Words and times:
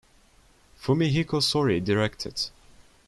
Fumihiko 0.79 1.39
Sori 1.41 1.79
directed. 1.79 2.49